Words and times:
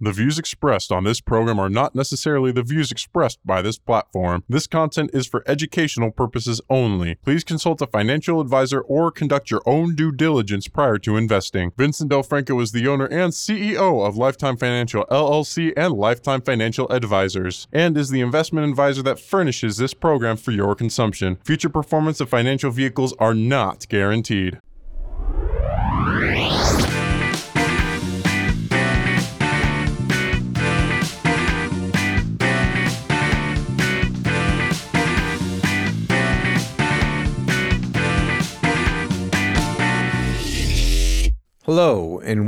The 0.00 0.12
views 0.12 0.38
expressed 0.38 0.92
on 0.92 1.02
this 1.02 1.20
program 1.20 1.58
are 1.58 1.68
not 1.68 1.96
necessarily 1.96 2.52
the 2.52 2.62
views 2.62 2.92
expressed 2.92 3.40
by 3.44 3.62
this 3.62 3.80
platform. 3.80 4.44
This 4.48 4.68
content 4.68 5.10
is 5.12 5.26
for 5.26 5.42
educational 5.44 6.12
purposes 6.12 6.60
only. 6.70 7.16
Please 7.16 7.42
consult 7.42 7.82
a 7.82 7.86
financial 7.88 8.40
advisor 8.40 8.80
or 8.80 9.10
conduct 9.10 9.50
your 9.50 9.60
own 9.66 9.96
due 9.96 10.12
diligence 10.12 10.68
prior 10.68 10.98
to 10.98 11.16
investing. 11.16 11.72
Vincent 11.76 12.10
Del 12.10 12.22
Franco 12.22 12.60
is 12.60 12.70
the 12.70 12.86
owner 12.86 13.06
and 13.06 13.32
CEO 13.32 14.06
of 14.06 14.14
LifeTyme 14.14 14.60
Financial 14.60 15.04
LLC 15.10 15.72
and 15.76 15.94
LifeTyme 15.94 16.44
Financial 16.44 16.88
Advisors, 16.92 17.66
and 17.72 17.98
is 17.98 18.10
the 18.10 18.20
investment 18.20 18.68
advisor 18.68 19.02
that 19.02 19.18
furnishes 19.18 19.78
this 19.78 19.94
program 19.94 20.36
for 20.36 20.52
your 20.52 20.76
consumption. 20.76 21.38
Future 21.44 21.68
performance 21.68 22.20
of 22.20 22.28
financial 22.28 22.70
vehicles 22.70 23.14
are 23.18 23.34
not 23.34 23.88
guaranteed. 23.88 24.60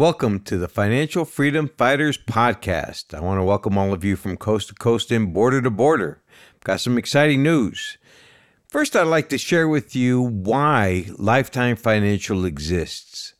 Welcome 0.00 0.40
to 0.44 0.56
the 0.56 0.66
Financial 0.66 1.26
Freedom 1.26 1.68
Fighters 1.76 2.16
Podcast. 2.16 3.12
I 3.12 3.20
want 3.20 3.38
to 3.38 3.44
welcome 3.44 3.76
all 3.76 3.92
of 3.92 4.02
you 4.02 4.16
from 4.16 4.38
coast 4.38 4.68
to 4.68 4.74
coast 4.74 5.10
and 5.10 5.34
border 5.34 5.60
to 5.60 5.68
border. 5.68 6.22
I've 6.54 6.64
got 6.64 6.80
some 6.80 6.96
exciting 6.96 7.42
news. 7.42 7.98
First, 8.66 8.96
I'd 8.96 9.02
like 9.02 9.28
to 9.28 9.36
share 9.36 9.68
with 9.68 9.94
you 9.94 10.22
why 10.22 11.04
LifeTyme 11.18 11.78
Financial 11.78 12.46
exists. 12.46 13.34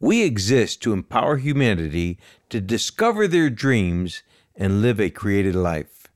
We 0.00 0.22
exist 0.22 0.82
to 0.82 0.92
empower 0.92 1.38
humanity 1.38 2.18
to 2.50 2.60
discover 2.60 3.26
their 3.26 3.48
dreams 3.48 4.22
and 4.54 4.82
live 4.82 5.00
a 5.00 5.08
created 5.08 5.54
life. 5.54 6.08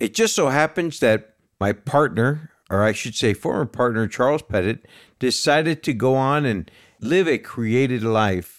It 0.00 0.14
just 0.14 0.34
so 0.34 0.48
happens 0.48 1.00
that 1.00 1.34
my 1.60 1.74
partner, 1.74 2.52
or 2.70 2.82
I 2.82 2.92
should 2.92 3.14
say 3.14 3.34
former 3.34 3.66
partner, 3.66 4.08
Charles 4.08 4.40
Pettit, 4.40 4.86
decided 5.18 5.82
to 5.82 5.92
go 5.92 6.14
on 6.14 6.46
and 6.46 6.70
live 7.00 7.28
a 7.28 7.36
created 7.36 8.02
life. 8.02 8.57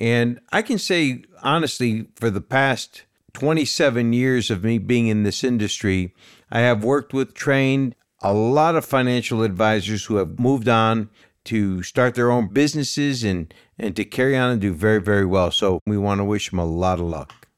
And 0.00 0.40
I 0.52 0.62
can 0.62 0.78
say 0.78 1.24
honestly, 1.42 2.06
for 2.16 2.30
the 2.30 2.40
past 2.40 3.04
27 3.34 4.12
years 4.12 4.50
of 4.50 4.64
me 4.64 4.78
being 4.78 5.06
in 5.06 5.22
this 5.22 5.44
industry, 5.44 6.14
I 6.50 6.60
have 6.60 6.82
worked 6.82 7.12
with, 7.12 7.34
trained 7.34 7.94
a 8.20 8.32
lot 8.32 8.74
of 8.74 8.84
financial 8.84 9.42
advisors 9.42 10.06
who 10.06 10.16
have 10.16 10.38
moved 10.38 10.68
on 10.68 11.10
to 11.44 11.82
start 11.82 12.14
their 12.14 12.30
own 12.30 12.48
businesses 12.48 13.22
and, 13.22 13.52
and 13.78 13.94
to 13.96 14.04
carry 14.04 14.36
on 14.36 14.50
and 14.50 14.60
do 14.60 14.72
very, 14.72 15.00
very 15.00 15.26
well. 15.26 15.50
So 15.50 15.80
we 15.86 15.98
want 15.98 16.20
to 16.20 16.24
wish 16.24 16.50
them 16.50 16.58
a 16.58 16.64
lot 16.64 17.00
of 17.00 17.06
luck. 17.06 17.48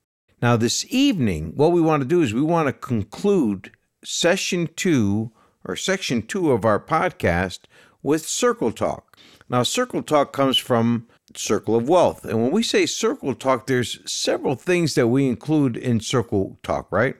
Now, 0.43 0.57
this 0.57 0.85
evening, 0.91 1.53
what 1.55 1.73
we 1.73 1.81
want 1.81 2.03
to 2.03 2.09
do 2.09 2.21
is 2.21 2.35
we 2.35 2.43
want 2.43 2.67
to 2.67 2.73
conclude 2.73 3.71
session 4.05 4.69
two 4.77 5.31
or 5.65 5.77
section 5.77 6.23
two 6.23 6.53
of 6.53 6.65
our 6.65 6.81
podcast 6.81 7.61
with 8.03 8.27
Circle 8.27 8.73
Talk. 8.73 9.17
Now, 9.49 9.63
circle 9.63 10.03
talk 10.03 10.33
comes 10.33 10.57
from 10.57 11.07
circle 11.35 11.75
of 11.77 11.89
wealth. 11.89 12.25
And 12.25 12.43
when 12.43 12.51
we 12.51 12.63
say 12.63 12.87
circle 12.87 13.35
talk, 13.35 13.67
there's 13.67 13.99
several 14.11 14.55
things 14.55 14.95
that 14.95 15.09
we 15.09 15.27
include 15.27 15.77
in 15.77 16.01
circle 16.01 16.59
talk, 16.63 16.91
right? 16.91 17.17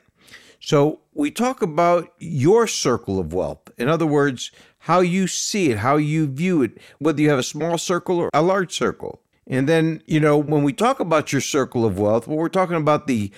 So 0.61 1.01
we 1.15 1.31
talk 1.31 1.63
about 1.63 2.13
your 2.19 2.67
circle 2.67 3.19
of 3.19 3.33
wealth. 3.33 3.71
In 3.79 3.89
other 3.89 4.07
words, 4.07 4.51
how 4.81 5.01
you 5.01 5.27
see 5.27 5.71
it, 5.71 5.79
how 5.79 5.97
you 5.97 6.27
view 6.27 6.63
it, 6.63 6.79
whether 6.99 7.21
you 7.21 7.31
have 7.31 7.39
a 7.39 7.45
small 7.45 7.79
circle 7.79 8.19
or 8.19 8.31
a 8.33 8.43
large 8.43 8.75
circle. 8.75 9.21
And 9.47 9.69
then, 9.69 10.03
you 10.07 10.21
know, 10.21 10.37
when 10.37 10.63
we 10.63 10.73
talk 10.73 10.99
about 10.99 11.33
your 11.33 11.41
circle 11.41 11.85
of 11.85 11.99
wealth, 11.99 12.27
well, 12.27 12.37
we're 12.37 12.49
talking 12.49 12.77
about 12.77 13.07
the 13.07 13.31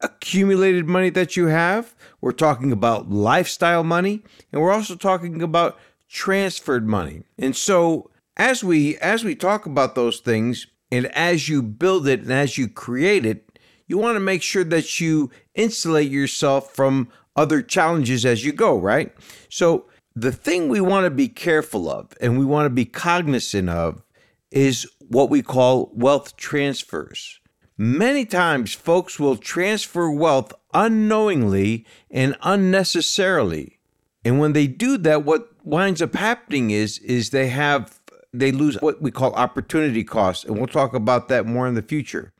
accumulated 0.00 0.88
money 0.88 1.10
that 1.10 1.36
you 1.36 1.46
have, 1.46 1.94
we're 2.20 2.32
talking 2.32 2.72
about 2.72 3.10
lifestyle 3.10 3.84
money, 3.84 4.22
and 4.52 4.60
we're 4.60 4.72
also 4.72 4.96
talking 4.96 5.42
about 5.42 5.78
transferred 6.08 6.86
money. 6.86 7.22
And 7.38 7.54
so 7.54 8.10
as 8.36 8.64
we 8.64 8.96
as 8.98 9.24
we 9.24 9.34
talk 9.34 9.66
about 9.66 9.94
those 9.94 10.20
things 10.20 10.66
and 10.90 11.06
as 11.06 11.48
you 11.48 11.62
build 11.62 12.06
it 12.06 12.20
and 12.20 12.32
as 12.32 12.58
you 12.58 12.68
create 12.68 13.24
it, 13.26 13.58
you 13.86 13.98
want 13.98 14.16
to 14.16 14.20
make 14.20 14.42
sure 14.42 14.64
that 14.64 15.00
you 15.00 15.30
insulate 15.54 16.10
yourself 16.10 16.74
from 16.74 17.08
other 17.36 17.62
challenges 17.62 18.26
as 18.26 18.44
you 18.44 18.52
go, 18.52 18.78
right? 18.78 19.12
So 19.48 19.86
the 20.14 20.32
thing 20.32 20.68
we 20.68 20.80
want 20.80 21.04
to 21.04 21.10
be 21.10 21.28
careful 21.28 21.90
of 21.90 22.12
and 22.20 22.38
we 22.38 22.44
want 22.44 22.66
to 22.66 22.70
be 22.70 22.84
cognizant 22.84 23.68
of 23.70 24.02
is 24.50 24.86
what 24.98 25.30
we 25.30 25.42
call 25.42 25.90
wealth 25.94 26.36
transfers. 26.36 27.40
Many 27.78 28.26
times, 28.26 28.74
folks 28.74 29.18
will 29.18 29.36
transfer 29.36 30.10
wealth 30.10 30.52
unknowingly 30.74 31.86
and 32.10 32.36
unnecessarily. 32.42 33.78
And 34.24 34.38
when 34.38 34.52
they 34.52 34.66
do 34.66 34.98
that, 34.98 35.24
what 35.24 35.48
winds 35.64 36.02
up 36.02 36.14
happening 36.14 36.70
is, 36.70 36.98
is 36.98 37.30
they 37.30 37.48
have 37.48 38.01
they 38.32 38.52
lose 38.52 38.80
what 38.80 39.02
we 39.02 39.10
call 39.10 39.34
opportunity 39.34 40.04
costs, 40.04 40.44
and 40.44 40.56
we'll 40.56 40.66
talk 40.66 40.94
about 40.94 41.28
that 41.28 41.46
more 41.46 41.66
in 41.66 41.74
the 41.74 41.82
future. 41.82 42.32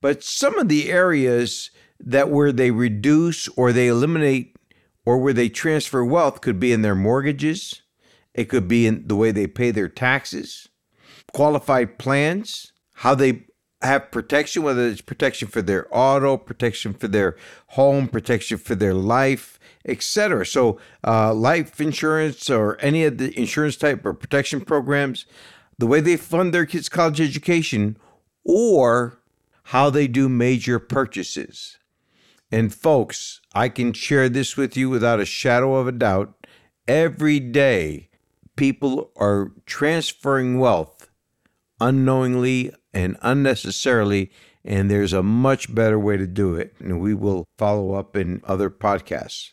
But 0.00 0.22
some 0.22 0.58
of 0.58 0.68
the 0.68 0.90
areas 0.90 1.70
that 1.98 2.30
where 2.30 2.52
they 2.52 2.70
reduce 2.70 3.48
or 3.48 3.72
they 3.72 3.88
eliminate 3.88 4.56
or 5.04 5.18
where 5.18 5.32
they 5.32 5.48
transfer 5.48 6.04
wealth 6.04 6.40
could 6.40 6.58
be 6.58 6.72
in 6.72 6.82
their 6.82 6.94
mortgages, 6.94 7.82
it 8.34 8.48
could 8.48 8.66
be 8.66 8.86
in 8.86 9.06
the 9.06 9.16
way 9.16 9.30
they 9.30 9.46
pay 9.46 9.70
their 9.70 9.88
taxes, 9.88 10.68
qualified 11.32 11.98
plans, 11.98 12.72
how 12.94 13.14
they 13.14 13.44
have 13.82 14.10
protection, 14.10 14.62
whether 14.62 14.86
it's 14.86 15.00
protection 15.00 15.48
for 15.48 15.62
their 15.62 15.86
auto, 15.90 16.36
protection 16.36 16.92
for 16.92 17.08
their 17.08 17.36
home, 17.68 18.08
protection 18.08 18.58
for 18.58 18.74
their 18.74 18.94
life, 18.94 19.58
etc. 19.86 20.44
So, 20.44 20.78
uh, 21.06 21.32
life 21.32 21.80
insurance 21.80 22.50
or 22.50 22.78
any 22.80 23.04
of 23.04 23.18
the 23.18 23.36
insurance 23.38 23.76
type 23.76 24.04
or 24.04 24.12
protection 24.12 24.60
programs, 24.60 25.24
the 25.78 25.86
way 25.86 26.00
they 26.00 26.16
fund 26.16 26.52
their 26.52 26.66
kids' 26.66 26.90
college 26.90 27.20
education, 27.20 27.96
or 28.44 29.18
how 29.64 29.88
they 29.88 30.06
do 30.06 30.28
major 30.28 30.78
purchases. 30.78 31.78
And, 32.52 32.74
folks, 32.74 33.40
I 33.54 33.68
can 33.68 33.92
share 33.92 34.28
this 34.28 34.56
with 34.56 34.76
you 34.76 34.90
without 34.90 35.20
a 35.20 35.24
shadow 35.24 35.76
of 35.76 35.86
a 35.86 35.92
doubt. 35.92 36.34
Every 36.86 37.40
day, 37.40 38.08
people 38.56 39.10
are 39.16 39.52
transferring 39.64 40.58
wealth 40.58 40.99
unknowingly 41.80 42.72
and 42.92 43.16
unnecessarily 43.22 44.30
and 44.64 44.90
there's 44.90 45.12
a 45.12 45.22
much 45.22 45.74
better 45.74 45.98
way 45.98 46.16
to 46.16 46.26
do 46.26 46.54
it. 46.54 46.74
And 46.78 47.00
we 47.00 47.14
will 47.14 47.46
follow 47.56 47.94
up 47.94 48.16
in 48.16 48.42
other 48.44 48.70
podcasts. 48.70 49.50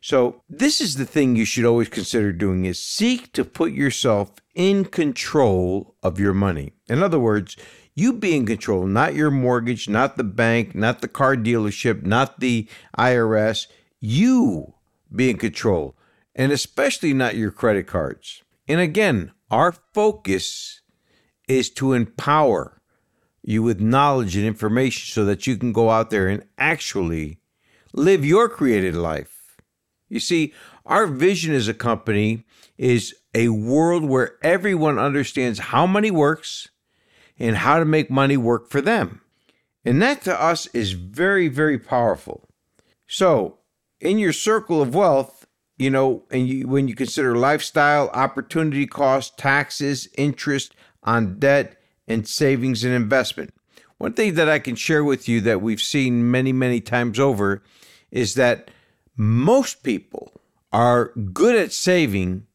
So, 0.00 0.42
this 0.48 0.80
is 0.80 0.96
the 0.96 1.06
thing 1.06 1.34
you 1.34 1.44
should 1.44 1.64
always 1.64 1.88
consider 1.88 2.32
doing 2.32 2.64
is 2.64 2.80
seek 2.80 3.32
to 3.32 3.44
put 3.44 3.72
yourself 3.72 4.32
in 4.54 4.84
control 4.84 5.96
of 6.02 6.20
your 6.20 6.32
money. 6.32 6.72
In 6.88 7.02
other 7.02 7.18
words, 7.18 7.56
you 7.94 8.12
be 8.12 8.36
in 8.36 8.46
control, 8.46 8.86
not 8.86 9.14
your 9.14 9.30
mortgage, 9.30 9.88
not 9.88 10.16
the 10.16 10.24
bank, 10.24 10.74
not 10.74 11.00
the 11.00 11.08
car 11.08 11.34
dealership, 11.34 12.04
not 12.04 12.38
the 12.38 12.68
IRS. 12.96 13.66
You 13.98 14.74
be 15.12 15.30
in 15.30 15.38
control, 15.38 15.96
and 16.36 16.52
especially 16.52 17.12
not 17.12 17.34
your 17.34 17.50
credit 17.50 17.88
cards. 17.88 18.42
And 18.68 18.80
again, 18.80 19.32
our 19.50 19.72
focus 19.72 20.82
is 21.48 21.70
to 21.70 21.92
empower 21.92 22.80
you 23.42 23.62
with 23.62 23.80
knowledge 23.80 24.36
and 24.36 24.44
information 24.44 25.12
so 25.12 25.24
that 25.24 25.46
you 25.46 25.56
can 25.56 25.72
go 25.72 25.90
out 25.90 26.10
there 26.10 26.28
and 26.28 26.44
actually 26.58 27.38
live 27.92 28.24
your 28.24 28.48
created 28.48 28.94
life. 28.94 29.56
You 30.08 30.20
see, 30.20 30.52
our 30.84 31.06
vision 31.06 31.54
as 31.54 31.68
a 31.68 31.74
company 31.74 32.44
is 32.76 33.14
a 33.34 33.48
world 33.48 34.04
where 34.04 34.36
everyone 34.42 34.98
understands 34.98 35.58
how 35.58 35.86
money 35.86 36.10
works 36.10 36.68
and 37.38 37.56
how 37.56 37.78
to 37.78 37.84
make 37.84 38.10
money 38.10 38.36
work 38.36 38.68
for 38.68 38.80
them. 38.80 39.20
And 39.84 40.02
that 40.02 40.22
to 40.22 40.40
us 40.40 40.66
is 40.68 40.92
very, 40.92 41.48
very 41.48 41.78
powerful. 41.78 42.48
So, 43.06 43.58
in 44.00 44.18
your 44.18 44.32
circle 44.32 44.82
of 44.82 44.94
wealth, 44.94 45.46
you 45.78 45.90
know, 45.90 46.24
and 46.30 46.48
you, 46.48 46.66
when 46.66 46.88
you 46.88 46.94
consider 46.94 47.36
lifestyle, 47.36 48.08
opportunity 48.08 48.86
cost, 48.86 49.38
taxes, 49.38 50.08
interest 50.16 50.74
on 51.06 51.38
debt, 51.38 51.80
and 52.08 52.26
savings 52.26 52.84
and 52.84 52.94
investment, 52.94 53.52
one 53.98 54.12
thing 54.12 54.34
that 54.34 54.48
I 54.48 54.58
can 54.58 54.74
share 54.74 55.02
with 55.02 55.28
you 55.28 55.40
that 55.42 55.62
we've 55.62 55.80
seen 55.80 56.30
many, 56.30 56.52
many 56.52 56.80
times 56.80 57.18
over 57.18 57.62
is 58.10 58.34
that 58.34 58.70
most 59.16 59.82
people 59.82 60.32
are 60.72 61.12
good 61.32 61.56
at 61.56 61.72
saving, 61.72 62.46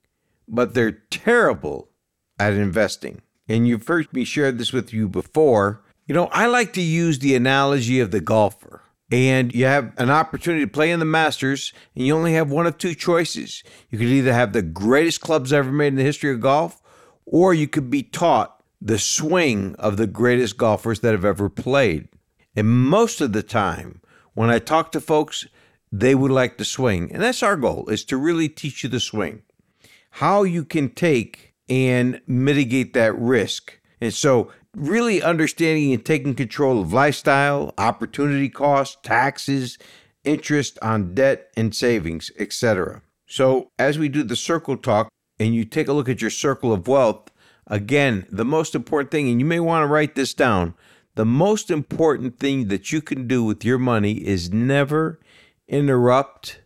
but 0.47 0.73
they're 0.73 0.91
terrible 1.09 1.89
at 2.39 2.53
investing. 2.53 3.21
And 3.47 3.67
you've 3.67 3.87
heard 3.87 4.13
me 4.13 4.23
share 4.23 4.51
this 4.51 4.71
with 4.71 4.93
you 4.93 5.09
before. 5.09 5.81
You 6.05 6.13
know, 6.13 6.27
I 6.27 6.45
like 6.45 6.73
to 6.73 6.81
use 6.81 7.19
the 7.19 7.35
analogy 7.35 7.99
of 7.99 8.11
the 8.11 8.21
golfer. 8.21 8.81
And 9.11 9.53
you 9.53 9.65
have 9.65 9.91
an 9.97 10.09
opportunity 10.09 10.63
to 10.63 10.71
play 10.71 10.89
in 10.89 10.99
the 10.99 11.05
Masters, 11.05 11.73
and 11.95 12.05
you 12.07 12.15
only 12.15 12.33
have 12.33 12.49
one 12.49 12.65
of 12.65 12.77
two 12.77 12.95
choices. 12.95 13.61
You 13.89 13.97
could 13.97 14.07
either 14.07 14.31
have 14.31 14.53
the 14.53 14.61
greatest 14.61 15.19
clubs 15.19 15.51
ever 15.51 15.69
made 15.69 15.87
in 15.87 15.95
the 15.95 16.03
history 16.03 16.31
of 16.31 16.39
golf, 16.39 16.80
or 17.31 17.53
you 17.53 17.67
could 17.67 17.89
be 17.89 18.03
taught 18.03 18.61
the 18.79 18.99
swing 18.99 19.73
of 19.79 19.97
the 19.97 20.05
greatest 20.05 20.57
golfers 20.57 20.99
that 20.99 21.13
have 21.13 21.25
ever 21.25 21.49
played. 21.49 22.09
And 22.55 22.67
most 22.67 23.21
of 23.21 23.31
the 23.31 23.41
time, 23.41 24.01
when 24.33 24.49
I 24.49 24.59
talk 24.59 24.91
to 24.91 25.01
folks, 25.01 25.47
they 25.91 26.13
would 26.13 26.31
like 26.31 26.57
to 26.57 26.65
swing. 26.65 27.11
And 27.11 27.23
that's 27.23 27.41
our 27.41 27.55
goal 27.55 27.87
is 27.87 28.03
to 28.05 28.17
really 28.17 28.49
teach 28.49 28.83
you 28.83 28.89
the 28.89 28.99
swing. 28.99 29.43
How 30.11 30.43
you 30.43 30.65
can 30.65 30.89
take 30.89 31.53
and 31.69 32.21
mitigate 32.27 32.93
that 32.93 33.17
risk. 33.17 33.79
And 34.01 34.13
so 34.13 34.51
really 34.75 35.21
understanding 35.21 35.93
and 35.93 36.05
taking 36.05 36.35
control 36.35 36.81
of 36.81 36.91
lifestyle, 36.91 37.73
opportunity 37.77 38.49
costs, 38.49 38.97
taxes, 39.03 39.77
interest 40.23 40.77
on 40.81 41.13
debt 41.13 41.49
and 41.55 41.73
savings, 41.73 42.29
etc. 42.37 43.01
So, 43.25 43.71
as 43.79 43.97
we 43.97 44.09
do 44.09 44.23
the 44.23 44.35
circle 44.35 44.75
talk 44.75 45.07
and 45.41 45.55
you 45.55 45.65
take 45.65 45.87
a 45.87 45.93
look 45.93 46.07
at 46.07 46.21
your 46.21 46.29
circle 46.29 46.71
of 46.71 46.87
wealth, 46.87 47.31
again, 47.65 48.27
the 48.29 48.45
most 48.45 48.75
important 48.75 49.09
thing 49.09 49.27
and 49.27 49.39
you 49.39 49.45
may 49.45 49.59
want 49.59 49.81
to 49.81 49.87
write 49.87 50.13
this 50.15 50.33
down, 50.33 50.75
the 51.15 51.25
most 51.25 51.71
important 51.71 52.37
thing 52.37 52.67
that 52.67 52.91
you 52.91 53.01
can 53.01 53.27
do 53.27 53.43
with 53.43 53.65
your 53.65 53.79
money 53.79 54.13
is 54.13 54.53
never 54.53 55.19
interrupt 55.67 56.61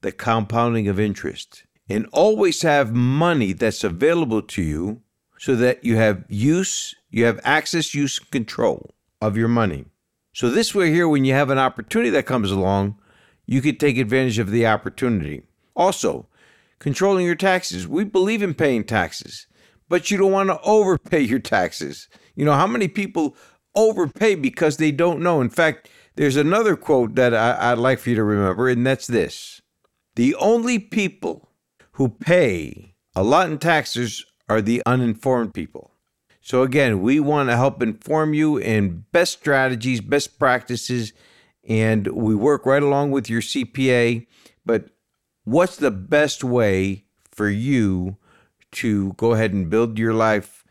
the 0.00 0.10
compounding 0.10 0.88
of 0.88 0.98
interest 0.98 1.64
and 1.88 2.06
always 2.12 2.62
have 2.62 2.92
money 2.92 3.52
that's 3.52 3.84
available 3.84 4.42
to 4.42 4.62
you 4.62 5.00
so 5.38 5.54
that 5.54 5.84
you 5.84 5.96
have 5.96 6.24
use, 6.28 6.94
you 7.10 7.24
have 7.24 7.40
access, 7.44 7.94
use, 7.94 8.18
control 8.18 8.94
of 9.20 9.36
your 9.36 9.48
money. 9.48 9.84
So 10.32 10.50
this 10.50 10.74
way 10.74 10.90
here, 10.90 11.08
when 11.08 11.24
you 11.24 11.34
have 11.34 11.50
an 11.50 11.58
opportunity 11.58 12.10
that 12.10 12.26
comes 12.26 12.50
along, 12.50 12.98
you 13.46 13.62
can 13.62 13.76
take 13.76 13.96
advantage 13.96 14.38
of 14.38 14.50
the 14.50 14.66
opportunity. 14.66 15.42
Also, 15.74 16.27
controlling 16.78 17.26
your 17.26 17.34
taxes. 17.34 17.86
We 17.86 18.04
believe 18.04 18.42
in 18.42 18.54
paying 18.54 18.84
taxes, 18.84 19.46
but 19.88 20.10
you 20.10 20.18
don't 20.18 20.32
want 20.32 20.50
to 20.50 20.60
overpay 20.62 21.20
your 21.20 21.38
taxes. 21.38 22.08
You 22.34 22.44
know, 22.44 22.54
how 22.54 22.66
many 22.66 22.88
people 22.88 23.36
overpay 23.74 24.36
because 24.36 24.76
they 24.76 24.92
don't 24.92 25.20
know? 25.20 25.40
In 25.40 25.50
fact, 25.50 25.88
there's 26.16 26.36
another 26.36 26.76
quote 26.76 27.14
that 27.14 27.34
I, 27.34 27.74
would 27.74 27.80
like 27.80 27.98
for 28.00 28.10
you 28.10 28.16
to 28.16 28.24
remember, 28.24 28.68
and 28.68 28.86
that's 28.86 29.06
this 29.06 29.60
The 30.16 30.34
only 30.36 30.78
people 30.78 31.48
who 31.92 32.08
pay 32.08 32.94
a 33.14 33.22
lot 33.22 33.50
in 33.50 33.58
taxes 33.58 34.24
are 34.48 34.60
the 34.60 34.82
uninformed 34.86 35.54
people. 35.54 35.92
So, 36.40 36.62
again, 36.62 37.02
we 37.02 37.20
want 37.20 37.50
to 37.50 37.56
help 37.56 37.82
inform 37.82 38.32
you 38.32 38.56
in 38.56 39.04
best 39.12 39.34
strategies, 39.34 40.00
best 40.00 40.38
practices, 40.38 41.12
and 41.68 42.06
we 42.06 42.34
work 42.34 42.64
right 42.64 42.82
along 42.82 43.10
with 43.10 43.28
your 43.28 43.42
CPA. 43.42 44.26
But 44.64 44.90
what's 45.48 45.76
the 45.76 45.90
best 45.90 46.44
way 46.44 47.04
for 47.30 47.48
you 47.48 48.16
to 48.70 49.14
go 49.14 49.32
ahead 49.32 49.52
and 49.52 49.70
build 49.70 49.98
your 49.98 50.12
life 50.12 50.64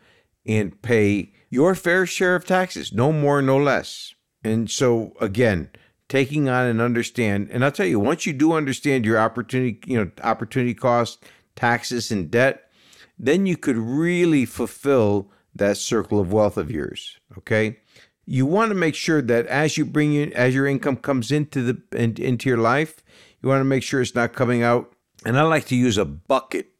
and 0.46 0.80
pay 0.82 1.32
your 1.50 1.74
fair 1.74 2.06
share 2.06 2.36
of 2.36 2.44
taxes? 2.44 2.92
No 2.92 3.12
more, 3.12 3.42
no 3.42 3.56
less. 3.56 4.14
And 4.44 4.70
so, 4.70 5.14
again, 5.20 5.70
taking 6.08 6.48
on 6.48 6.66
and 6.66 6.80
understand, 6.80 7.48
and 7.50 7.64
I'll 7.64 7.72
tell 7.72 7.86
you, 7.86 7.98
once 7.98 8.24
you 8.24 8.32
do 8.32 8.52
understand 8.52 9.04
your 9.04 9.18
opportunity, 9.18 9.80
you 9.84 9.98
know, 9.98 10.10
opportunity 10.22 10.74
cost, 10.74 11.24
taxes, 11.56 12.12
and 12.12 12.30
debt, 12.30 12.70
then 13.18 13.46
you 13.46 13.56
could 13.56 13.76
really 13.76 14.44
fulfill 14.44 15.30
that 15.54 15.76
circle 15.76 16.20
of 16.20 16.32
wealth 16.32 16.56
of 16.56 16.70
yours. 16.70 17.18
Okay. 17.36 17.78
You 18.26 18.46
want 18.46 18.68
to 18.68 18.76
make 18.76 18.94
sure 18.94 19.22
that 19.22 19.46
as 19.46 19.76
you 19.76 19.84
bring 19.84 20.14
in, 20.14 20.32
as 20.34 20.54
your 20.54 20.66
income 20.66 20.98
comes 20.98 21.32
into 21.32 21.62
the 21.62 21.82
in, 21.98 22.14
into 22.16 22.48
your 22.48 22.58
life, 22.58 23.02
you 23.42 23.48
want 23.48 23.60
to 23.60 23.64
make 23.64 23.82
sure 23.82 24.00
it's 24.00 24.14
not 24.14 24.32
coming 24.32 24.62
out. 24.62 24.92
And 25.24 25.38
I 25.38 25.42
like 25.42 25.66
to 25.66 25.76
use 25.76 25.98
a 25.98 26.04
bucket 26.04 26.70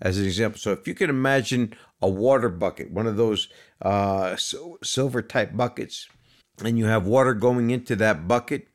as 0.00 0.18
an 0.18 0.24
example. 0.24 0.58
So 0.58 0.72
if 0.72 0.86
you 0.86 0.94
can 0.94 1.10
imagine 1.10 1.74
a 2.00 2.08
water 2.08 2.48
bucket, 2.48 2.90
one 2.90 3.06
of 3.06 3.16
those 3.16 3.48
uh, 3.82 4.36
silver 4.36 5.22
type 5.22 5.56
buckets, 5.56 6.08
and 6.64 6.78
you 6.78 6.86
have 6.86 7.06
water 7.06 7.34
going 7.34 7.70
into 7.70 7.96
that 7.96 8.28
bucket. 8.28 8.68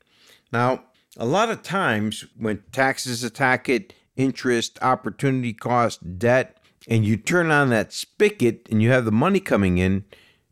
Now, 0.52 0.84
a 1.16 1.24
lot 1.24 1.50
of 1.50 1.62
times 1.62 2.24
when 2.36 2.62
taxes 2.72 3.24
attack 3.24 3.68
it, 3.68 3.94
interest, 4.16 4.78
opportunity 4.82 5.52
cost, 5.52 6.18
debt, 6.18 6.58
and 6.88 7.04
you 7.04 7.16
turn 7.16 7.50
on 7.50 7.70
that 7.70 7.92
spigot 7.92 8.68
and 8.70 8.82
you 8.82 8.90
have 8.90 9.04
the 9.04 9.12
money 9.12 9.40
coming 9.40 9.78
in, 9.78 10.04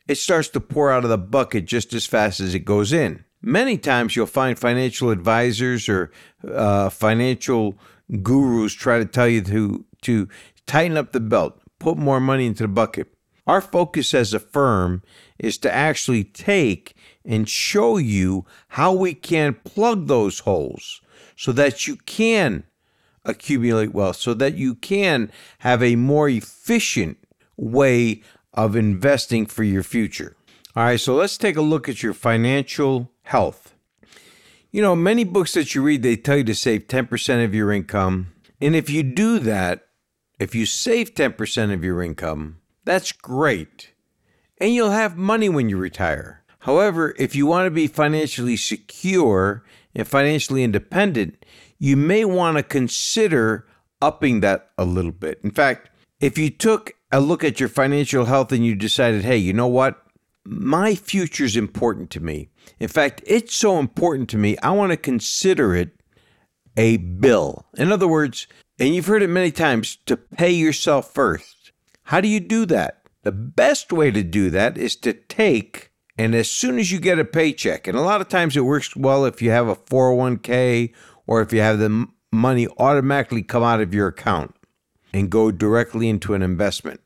it 0.06 0.16
starts 0.16 0.48
to 0.48 0.60
pour 0.60 0.90
out 0.90 1.04
of 1.04 1.10
the 1.10 1.18
bucket 1.18 1.66
just 1.66 1.92
as 1.92 2.06
fast 2.06 2.40
as 2.40 2.54
it 2.54 2.60
goes 2.60 2.92
in. 2.92 3.24
Many 3.40 3.78
times 3.78 4.16
you'll 4.16 4.26
find 4.26 4.58
financial 4.58 5.10
advisors 5.10 5.88
or 5.88 6.10
uh, 6.46 6.90
financial 6.90 7.78
gurus 8.22 8.72
try 8.72 8.98
to 8.98 9.04
tell 9.04 9.28
you 9.28 9.42
to, 9.42 9.84
to 10.02 10.28
tighten 10.66 10.96
up 10.96 11.12
the 11.12 11.20
belt, 11.20 11.60
put 11.78 11.96
more 11.96 12.20
money 12.20 12.46
into 12.46 12.64
the 12.64 12.68
bucket. 12.68 13.08
Our 13.46 13.60
focus 13.60 14.12
as 14.12 14.34
a 14.34 14.38
firm 14.38 15.02
is 15.38 15.56
to 15.58 15.74
actually 15.74 16.24
take 16.24 16.94
and 17.24 17.48
show 17.48 17.96
you 17.96 18.44
how 18.68 18.92
we 18.92 19.14
can 19.14 19.54
plug 19.54 20.06
those 20.06 20.40
holes 20.40 21.00
so 21.36 21.52
that 21.52 21.86
you 21.86 21.96
can 21.96 22.64
accumulate 23.28 23.92
wealth 23.92 24.16
so 24.16 24.34
that 24.34 24.54
you 24.54 24.74
can 24.74 25.30
have 25.58 25.82
a 25.82 25.96
more 25.96 26.28
efficient 26.28 27.18
way 27.56 28.22
of 28.54 28.74
investing 28.74 29.46
for 29.46 29.62
your 29.62 29.82
future. 29.82 30.36
All 30.74 30.84
right, 30.84 31.00
so 31.00 31.14
let's 31.14 31.36
take 31.36 31.56
a 31.56 31.62
look 31.62 31.88
at 31.88 32.02
your 32.02 32.14
financial 32.14 33.10
health. 33.28 33.74
You 34.70 34.82
know, 34.82 34.96
many 34.96 35.24
books 35.24 35.52
that 35.52 35.74
you 35.74 35.82
read, 35.82 36.02
they 36.02 36.16
tell 36.16 36.38
you 36.38 36.44
to 36.44 36.54
save 36.54 36.88
10% 36.88 37.44
of 37.44 37.54
your 37.54 37.72
income. 37.72 38.32
And 38.60 38.74
if 38.74 38.90
you 38.90 39.02
do 39.02 39.38
that, 39.40 39.86
if 40.38 40.54
you 40.54 40.66
save 40.66 41.14
10% 41.14 41.72
of 41.72 41.84
your 41.84 42.02
income, 42.02 42.60
that's 42.84 43.12
great. 43.12 43.92
And 44.58 44.74
you'll 44.74 44.90
have 44.90 45.16
money 45.16 45.48
when 45.48 45.68
you 45.68 45.76
retire. 45.76 46.42
However, 46.60 47.14
if 47.18 47.36
you 47.36 47.46
want 47.46 47.66
to 47.66 47.70
be 47.70 47.86
financially 47.86 48.56
secure 48.56 49.62
and 49.94 50.08
financially 50.08 50.64
independent, 50.64 51.44
you 51.78 51.96
may 51.96 52.24
want 52.24 52.56
to 52.56 52.62
consider 52.62 53.66
upping 54.00 54.40
that 54.40 54.70
a 54.78 54.84
little 54.84 55.12
bit. 55.12 55.40
In 55.44 55.50
fact, 55.50 55.90
if 56.20 56.38
you 56.38 56.50
took 56.50 56.94
a 57.12 57.20
look 57.20 57.44
at 57.44 57.60
your 57.60 57.68
financial 57.68 58.24
health 58.24 58.52
and 58.52 58.64
you 58.64 58.74
decided, 58.74 59.24
hey, 59.24 59.36
you 59.36 59.52
know 59.52 59.68
what? 59.68 60.02
My 60.50 60.94
future 60.94 61.44
is 61.44 61.56
important 61.56 62.08
to 62.10 62.20
me. 62.20 62.48
In 62.80 62.88
fact, 62.88 63.22
it's 63.26 63.54
so 63.54 63.78
important 63.78 64.30
to 64.30 64.38
me, 64.38 64.56
I 64.62 64.70
want 64.70 64.92
to 64.92 64.96
consider 64.96 65.74
it 65.74 65.90
a 66.74 66.96
bill. 66.96 67.66
In 67.76 67.92
other 67.92 68.08
words, 68.08 68.46
and 68.78 68.94
you've 68.94 69.06
heard 69.06 69.22
it 69.22 69.28
many 69.28 69.50
times, 69.50 69.96
to 70.06 70.16
pay 70.16 70.50
yourself 70.50 71.12
first. 71.12 71.72
How 72.04 72.22
do 72.22 72.28
you 72.28 72.40
do 72.40 72.64
that? 72.66 73.02
The 73.24 73.32
best 73.32 73.92
way 73.92 74.10
to 74.10 74.22
do 74.22 74.48
that 74.48 74.78
is 74.78 74.96
to 74.96 75.12
take, 75.12 75.90
and 76.16 76.34
as 76.34 76.50
soon 76.50 76.78
as 76.78 76.90
you 76.90 76.98
get 76.98 77.18
a 77.18 77.26
paycheck, 77.26 77.86
and 77.86 77.98
a 77.98 78.02
lot 78.02 78.22
of 78.22 78.28
times 78.28 78.56
it 78.56 78.62
works 78.62 78.96
well 78.96 79.26
if 79.26 79.42
you 79.42 79.50
have 79.50 79.68
a 79.68 79.76
401k 79.76 80.94
or 81.26 81.42
if 81.42 81.52
you 81.52 81.60
have 81.60 81.78
the 81.78 82.06
money 82.32 82.66
automatically 82.78 83.42
come 83.42 83.62
out 83.62 83.82
of 83.82 83.92
your 83.92 84.08
account 84.08 84.54
and 85.12 85.30
go 85.30 85.50
directly 85.50 86.08
into 86.08 86.32
an 86.32 86.40
investment. 86.40 87.00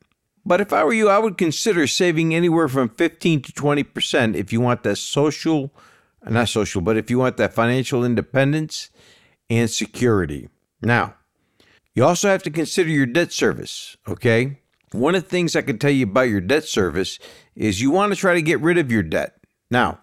But 0.45 0.59
if 0.59 0.73
I 0.73 0.83
were 0.83 0.93
you, 0.93 1.09
I 1.09 1.19
would 1.19 1.37
consider 1.37 1.87
saving 1.87 2.35
anywhere 2.35 2.67
from 2.67 2.89
15 2.89 3.41
to 3.43 3.51
20% 3.53 4.35
if 4.35 4.51
you 4.51 4.59
want 4.59 4.83
that 4.83 4.97
social, 4.97 5.73
not 6.27 6.49
social, 6.49 6.81
but 6.81 6.97
if 6.97 7.09
you 7.09 7.19
want 7.19 7.37
that 7.37 7.53
financial 7.53 8.03
independence 8.03 8.89
and 9.49 9.69
security. 9.69 10.49
Now, 10.81 11.15
you 11.95 12.03
also 12.03 12.27
have 12.27 12.43
to 12.43 12.51
consider 12.51 12.89
your 12.89 13.05
debt 13.05 13.31
service, 13.31 13.95
okay? 14.07 14.59
One 14.91 15.15
of 15.15 15.23
the 15.23 15.29
things 15.29 15.55
I 15.55 15.61
can 15.61 15.77
tell 15.77 15.91
you 15.91 16.03
about 16.03 16.29
your 16.29 16.41
debt 16.41 16.65
service 16.65 17.19
is 17.55 17.81
you 17.81 17.91
want 17.91 18.13
to 18.13 18.19
try 18.19 18.33
to 18.33 18.41
get 18.41 18.59
rid 18.59 18.77
of 18.77 18.91
your 18.91 19.03
debt. 19.03 19.37
Now, 19.71 19.99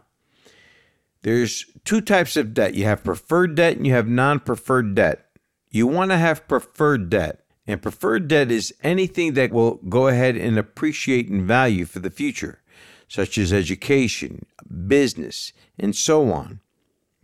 there's 1.22 1.66
two 1.84 2.00
types 2.00 2.36
of 2.36 2.54
debt 2.54 2.74
you 2.74 2.84
have 2.84 3.04
preferred 3.04 3.54
debt 3.54 3.76
and 3.76 3.86
you 3.86 3.92
have 3.92 4.08
non 4.08 4.40
preferred 4.40 4.94
debt. 4.94 5.26
You 5.70 5.86
want 5.86 6.10
to 6.10 6.16
have 6.16 6.48
preferred 6.48 7.10
debt. 7.10 7.44
And 7.70 7.80
preferred 7.80 8.26
debt 8.26 8.50
is 8.50 8.74
anything 8.82 9.34
that 9.34 9.52
will 9.52 9.76
go 9.88 10.08
ahead 10.08 10.36
and 10.36 10.58
appreciate 10.58 11.28
in 11.28 11.46
value 11.46 11.84
for 11.84 12.00
the 12.00 12.10
future, 12.10 12.60
such 13.06 13.38
as 13.38 13.52
education, 13.52 14.44
business, 14.88 15.52
and 15.78 15.94
so 15.94 16.32
on. 16.32 16.58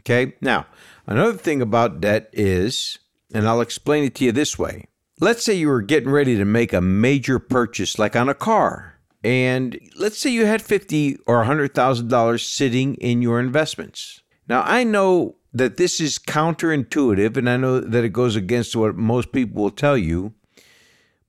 Okay, 0.03 0.35
now, 0.41 0.67
another 1.05 1.37
thing 1.37 1.61
about 1.61 2.01
debt 2.01 2.31
is, 2.33 3.01
and 3.35 3.49
I'll 3.49 3.61
explain 3.61 4.05
it 4.05 4.15
to 4.15 4.25
you 4.25 4.31
this 4.31 4.57
way. 4.57 4.85
Let's 5.19 5.45
say 5.45 5.55
you 5.55 5.67
were 5.67 5.83
getting 5.83 6.11
ready 6.11 6.37
to 6.37 6.45
make 6.45 6.73
a 6.73 6.81
major 6.81 7.41
purchase, 7.41 7.99
like 7.99 8.15
on 8.15 8.29
a 8.29 8.35
car. 8.35 9.01
And 9.25 9.81
let's 9.99 10.17
say 10.17 10.31
you 10.31 10.47
had 10.47 10.63
fifty 10.63 11.19
or 11.27 11.41
a 11.41 11.47
hundred 11.47 11.75
thousand 11.75 12.07
dollars 12.07 12.47
sitting 12.47 12.95
in 12.97 13.21
your 13.21 13.41
investments. 13.41 14.21
Now 14.49 14.63
I 14.65 14.85
know 14.85 15.36
that 15.59 15.79
this 15.79 16.01
is 16.01 16.19
counterintuitive, 16.19 17.37
and 17.37 17.49
I 17.49 17.57
know 17.57 17.81
that 17.81 18.05
it 18.05 18.11
goes 18.11 18.37
against 18.37 18.77
what 18.77 18.97
most 18.97 19.33
people 19.33 19.63
will 19.63 19.71
tell 19.71 19.97
you. 19.97 20.35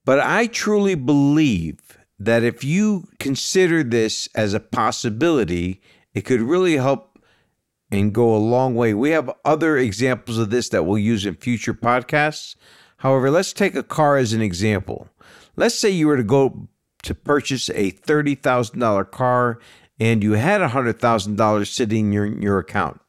But 0.04 0.20
I 0.20 0.48
truly 0.48 0.96
believe 0.96 1.98
that 2.20 2.44
if 2.44 2.64
you 2.64 3.08
consider 3.20 3.84
this 3.84 4.28
as 4.36 4.54
a 4.54 4.60
possibility, 4.60 5.82
it 6.14 6.22
could 6.22 6.42
really 6.42 6.76
help 6.78 7.20
and 7.90 8.14
go 8.14 8.36
a 8.36 8.38
long 8.38 8.76
way. 8.76 8.94
We 8.94 9.12
have 9.12 9.32
other 9.46 9.78
examples 9.78 10.38
of 10.38 10.50
this 10.50 10.70
that 10.70 10.86
we'll 10.86 10.98
use 10.98 11.26
in 11.26 11.36
future 11.36 11.74
podcasts. 11.74 12.56
However, 12.98 13.32
let's 13.32 13.54
take 13.54 13.76
a 13.76 13.84
car 13.84 14.18
as 14.18 14.34
an 14.34 14.42
example. 14.42 15.08
Let's 15.56 15.76
say 15.76 15.90
you 15.90 16.08
were 16.08 16.18
to 16.18 16.24
go 16.24 16.68
to 17.04 17.16
purchase 17.16 17.70
a 17.70 17.92
$30,000 17.92 19.12
car 19.12 19.60
and 20.00 20.22
you 20.22 20.34
had 20.34 20.60
$100,000 20.60 21.68
sitting 21.68 22.08
in 22.08 22.12
your, 22.12 22.26
in 22.26 22.42
your 22.42 22.60
account. 22.60 23.00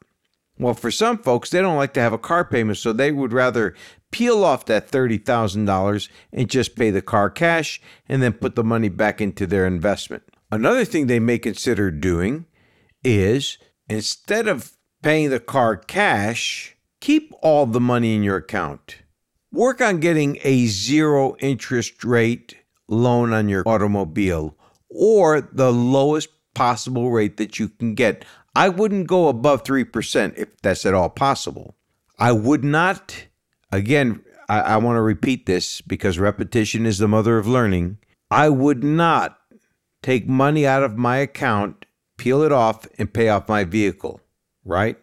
Well, 0.59 0.73
for 0.73 0.91
some 0.91 1.19
folks, 1.19 1.49
they 1.49 1.61
don't 1.61 1.77
like 1.77 1.93
to 1.93 2.01
have 2.01 2.11
a 2.11 2.17
car 2.17 2.43
payment, 2.43 2.77
so 2.77 2.91
they 2.91 3.11
would 3.11 3.31
rather 3.31 3.73
peel 4.11 4.43
off 4.43 4.65
that 4.65 4.91
$30,000 4.91 6.09
and 6.33 6.49
just 6.49 6.75
pay 6.75 6.91
the 6.91 7.01
car 7.01 7.29
cash 7.29 7.81
and 8.09 8.21
then 8.21 8.33
put 8.33 8.55
the 8.55 8.63
money 8.63 8.89
back 8.89 9.21
into 9.21 9.47
their 9.47 9.65
investment. 9.65 10.23
Another 10.51 10.83
thing 10.83 11.07
they 11.07 11.19
may 11.19 11.37
consider 11.39 11.91
doing 11.91 12.45
is 13.03 13.57
instead 13.87 14.47
of 14.47 14.73
paying 15.01 15.29
the 15.29 15.39
car 15.39 15.77
cash, 15.77 16.75
keep 16.99 17.31
all 17.41 17.65
the 17.65 17.79
money 17.79 18.15
in 18.15 18.23
your 18.23 18.37
account. 18.37 18.97
Work 19.51 19.79
on 19.79 19.99
getting 19.99 20.39
a 20.43 20.65
zero 20.65 21.35
interest 21.39 22.03
rate 22.03 22.55
loan 22.87 23.31
on 23.31 23.47
your 23.47 23.63
automobile 23.65 24.57
or 24.89 25.41
the 25.41 25.71
lowest 25.71 26.29
possible 26.53 27.11
rate 27.11 27.37
that 27.37 27.59
you 27.59 27.69
can 27.69 27.93
get. 27.93 28.25
I 28.59 28.67
wouldn't 28.67 29.07
go 29.07 29.29
above 29.29 29.63
3% 29.63 30.37
if 30.37 30.61
that's 30.61 30.85
at 30.85 30.93
all 30.93 31.09
possible. 31.09 31.77
I 32.17 32.33
would 32.33 32.61
not, 32.61 33.27
again, 33.71 34.21
I, 34.49 34.59
I 34.59 34.77
want 34.77 34.97
to 34.97 35.01
repeat 35.01 35.45
this 35.45 35.79
because 35.79 36.19
repetition 36.19 36.85
is 36.85 36.97
the 36.97 37.07
mother 37.07 37.37
of 37.37 37.47
learning. 37.47 37.99
I 38.29 38.49
would 38.49 38.83
not 38.83 39.39
take 40.03 40.27
money 40.27 40.67
out 40.67 40.83
of 40.83 40.97
my 40.97 41.19
account, 41.19 41.85
peel 42.17 42.41
it 42.41 42.51
off, 42.51 42.85
and 42.97 43.13
pay 43.13 43.29
off 43.29 43.47
my 43.47 43.63
vehicle, 43.63 44.19
right? 44.65 44.97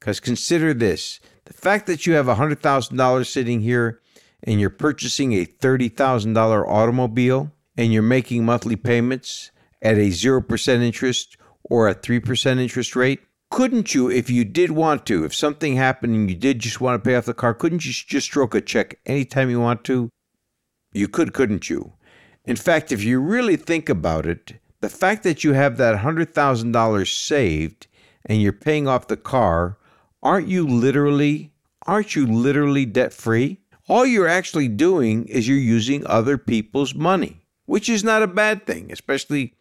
Because 0.00 0.18
consider 0.18 0.72
this 0.72 1.20
the 1.44 1.52
fact 1.52 1.86
that 1.88 2.06
you 2.06 2.14
have 2.14 2.24
$100,000 2.24 3.26
sitting 3.26 3.60
here 3.60 4.00
and 4.42 4.58
you're 4.58 4.70
purchasing 4.70 5.34
a 5.34 5.44
$30,000 5.44 6.66
automobile 6.66 7.52
and 7.76 7.92
you're 7.92 8.02
making 8.02 8.46
monthly 8.46 8.76
payments 8.76 9.50
at 9.82 9.98
a 9.98 10.08
0% 10.08 10.82
interest 10.82 11.36
or 11.68 11.88
a 11.88 11.94
3% 11.94 12.60
interest 12.60 12.96
rate, 12.96 13.20
couldn't 13.50 13.94
you, 13.94 14.10
if 14.10 14.28
you 14.28 14.44
did 14.44 14.72
want 14.72 15.06
to, 15.06 15.24
if 15.24 15.34
something 15.34 15.76
happened 15.76 16.14
and 16.14 16.28
you 16.30 16.36
did 16.36 16.58
just 16.58 16.80
want 16.80 17.02
to 17.02 17.08
pay 17.08 17.14
off 17.14 17.26
the 17.26 17.34
car, 17.34 17.54
couldn't 17.54 17.84
you 17.84 17.92
just 17.92 18.26
stroke 18.26 18.54
a 18.54 18.60
check 18.60 18.98
anytime 19.06 19.50
you 19.50 19.60
want 19.60 19.84
to? 19.84 20.08
You 20.92 21.08
could, 21.08 21.32
couldn't 21.32 21.70
you? 21.70 21.92
In 22.44 22.56
fact, 22.56 22.92
if 22.92 23.02
you 23.02 23.20
really 23.20 23.56
think 23.56 23.88
about 23.88 24.26
it, 24.26 24.54
the 24.80 24.88
fact 24.88 25.22
that 25.24 25.44
you 25.44 25.52
have 25.52 25.76
that 25.76 26.00
$100,000 26.00 27.06
saved 27.16 27.86
and 28.24 28.40
you're 28.40 28.52
paying 28.52 28.88
off 28.88 29.08
the 29.08 29.16
car, 29.16 29.78
aren't 30.22 30.48
you 30.48 30.66
literally 30.66 31.52
aren't 31.86 32.16
you 32.16 32.26
literally 32.26 32.84
debt 32.84 33.12
free? 33.12 33.60
All 33.88 34.04
you're 34.04 34.26
actually 34.26 34.68
doing 34.68 35.26
is 35.26 35.46
you're 35.46 35.56
using 35.56 36.04
other 36.06 36.36
people's 36.36 36.94
money, 36.94 37.42
which 37.64 37.88
is 37.88 38.02
not 38.02 38.22
a 38.22 38.26
bad 38.26 38.66
thing, 38.66 38.90
especially 38.90 39.54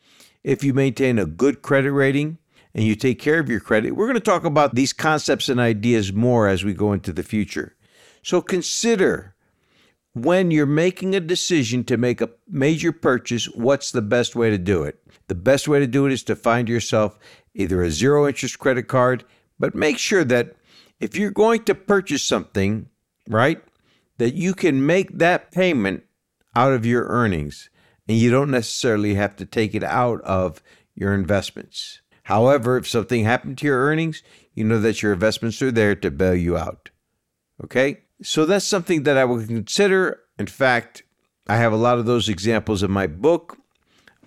if 0.46 0.64
you 0.64 0.76
maintain 0.76 1.18
a 1.18 1.26
good 1.26 1.64
credit 1.64 1.92
rating 1.92 2.38
and 2.76 2.84
you 2.84 2.96
take 2.96 3.18
care 3.20 3.40
of 3.40 3.50
your 3.50 3.60
credit. 3.60 3.96
We're 3.96 4.06
going 4.06 4.14
to 4.14 4.20
talk 4.20 4.46
about 4.46 4.76
these 4.76 4.94
concepts 4.94 5.50
and 5.50 5.60
ideas 5.60 6.14
more 6.14 6.48
as 6.48 6.64
we 6.64 6.76
go 6.76 6.94
into 6.94 7.12
the 7.12 7.24
future. 7.24 7.76
So 8.22 8.42
consider 8.44 9.34
when 10.14 10.52
you're 10.52 10.68
making 10.68 11.16
a 11.16 11.20
decision 11.20 11.84
to 11.86 11.98
make 11.98 12.22
a 12.22 12.30
major 12.48 12.92
purchase, 12.92 13.46
what's 13.56 13.92
the 13.92 14.04
best 14.04 14.36
way 14.36 14.52
to 14.52 14.60
do 14.60 14.84
it? 14.84 15.02
The 15.28 15.36
best 15.36 15.68
way 15.68 15.80
to 15.80 15.88
do 15.88 16.06
it 16.06 16.14
is 16.14 16.22
to 16.26 16.36
find 16.36 16.70
yourself 16.70 17.18
either 17.56 17.82
a 17.82 17.90
zero 17.90 18.28
interest 18.28 18.60
credit 18.60 18.88
card, 18.88 19.26
but 19.58 19.74
make 19.74 19.98
sure 19.98 20.24
that 20.26 20.56
if 21.00 21.18
you're 21.18 21.32
going 21.32 21.64
to 21.64 21.74
purchase 21.74 22.22
something, 22.22 22.88
right, 23.28 23.64
that 24.20 24.36
you 24.36 24.54
can 24.54 24.86
make 24.86 25.18
that 25.18 25.52
payment 25.52 26.04
out 26.56 26.72
of 26.72 26.86
your 26.86 27.08
earnings 27.08 27.72
and 28.08 28.18
you 28.18 28.32
don't 28.32 28.52
necessarily 28.52 29.16
have 29.16 29.36
to 29.38 29.46
take 29.46 29.74
it 29.76 29.84
out 29.84 30.22
of 30.22 30.62
your 30.94 31.14
investments. 31.14 32.02
However, 32.24 32.78
if 32.78 32.88
something 32.88 33.24
happened 33.24 33.58
to 33.60 33.68
your 33.68 33.86
earnings, 33.86 34.24
you 34.54 34.64
know 34.64 34.80
that 34.80 35.04
your 35.04 35.14
investments 35.14 35.62
are 35.62 35.72
there 35.72 35.96
to 35.96 36.10
bail 36.10 36.36
you 36.36 36.58
out. 36.58 36.90
Okay? 37.64 38.00
So 38.22 38.46
that's 38.46 38.66
something 38.66 39.04
that 39.04 39.18
I 39.18 39.26
would 39.26 39.48
consider. 39.48 40.22
In 40.40 40.48
fact, 40.48 41.04
I 41.48 41.58
have 41.58 41.74
a 41.74 41.78
lot 41.78 42.00
of 42.00 42.06
those 42.06 42.30
examples 42.30 42.82
in 42.82 42.90
my 42.90 43.08
book. 43.08 43.58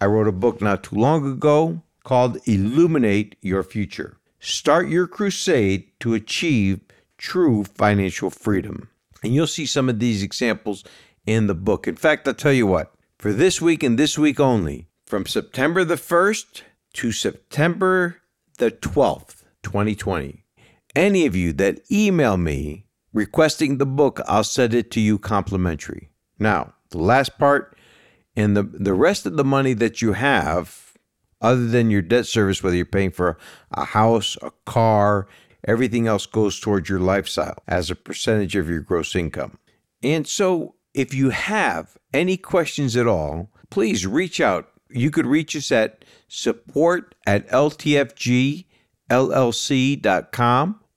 I 0.00 0.06
wrote 0.06 0.28
a 0.28 0.32
book 0.32 0.60
not 0.60 0.84
too 0.84 0.96
long 0.96 1.28
ago 1.30 1.82
called 2.04 2.38
Illuminate 2.46 3.36
Your 3.40 3.62
Future. 3.62 4.18
Start 4.38 4.88
your 4.88 5.08
crusade 5.08 5.90
to 6.00 6.14
achieve 6.14 6.80
true 7.16 7.64
financial 7.64 8.30
freedom. 8.30 8.88
And 9.24 9.34
you'll 9.34 9.48
see 9.48 9.66
some 9.66 9.88
of 9.88 9.98
these 9.98 10.22
examples 10.22 10.84
in 11.26 11.48
the 11.48 11.54
book. 11.54 11.88
In 11.88 11.96
fact, 11.96 12.28
I'll 12.28 12.34
tell 12.34 12.52
you 12.52 12.66
what, 12.66 12.94
for 13.18 13.32
this 13.32 13.60
week 13.60 13.82
and 13.82 13.98
this 13.98 14.16
week 14.16 14.38
only, 14.38 14.86
from 15.04 15.26
September 15.26 15.84
the 15.84 15.96
1st 15.96 16.62
to 16.94 17.10
September 17.10 18.22
the 18.58 18.70
12th, 18.70 19.42
2020, 19.62 20.44
any 20.94 21.26
of 21.26 21.34
you 21.34 21.52
that 21.54 21.80
email 21.90 22.36
me 22.36 22.86
requesting 23.12 23.78
the 23.78 23.86
book, 23.86 24.20
I'll 24.28 24.44
send 24.44 24.72
it 24.72 24.90
to 24.92 25.00
you 25.00 25.18
complimentary. 25.18 26.10
Now, 26.38 26.74
the 26.90 26.98
last 26.98 27.38
part 27.38 27.76
and 28.36 28.56
the, 28.56 28.62
the 28.62 28.94
rest 28.94 29.26
of 29.26 29.36
the 29.36 29.44
money 29.44 29.74
that 29.74 30.00
you 30.00 30.12
have, 30.12 30.92
other 31.40 31.66
than 31.66 31.90
your 31.90 32.02
debt 32.02 32.26
service, 32.26 32.62
whether 32.62 32.76
you're 32.76 32.84
paying 32.84 33.10
for 33.10 33.36
a 33.72 33.84
house, 33.84 34.36
a 34.42 34.52
car, 34.64 35.26
everything 35.66 36.06
else 36.06 36.26
goes 36.26 36.60
towards 36.60 36.88
your 36.88 37.00
lifestyle 37.00 37.58
as 37.66 37.90
a 37.90 37.96
percentage 37.96 38.54
of 38.54 38.68
your 38.68 38.80
gross 38.80 39.16
income. 39.16 39.58
And 40.02 40.26
so, 40.26 40.76
if 40.94 41.14
you 41.14 41.30
have 41.30 41.96
any 42.12 42.36
questions 42.36 42.96
at 42.96 43.06
all, 43.06 43.50
please 43.70 44.06
reach 44.06 44.40
out. 44.40 44.68
You 44.90 45.10
could 45.10 45.26
reach 45.26 45.54
us 45.54 45.70
at 45.70 46.04
support 46.28 47.14
at 47.26 47.46
ltfgllc.com 47.48 48.64